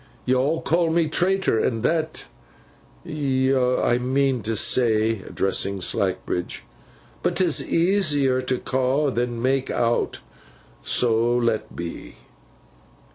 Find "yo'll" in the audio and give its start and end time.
0.25-0.61